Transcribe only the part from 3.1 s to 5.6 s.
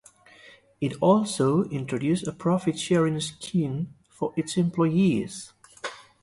scheme for its employees.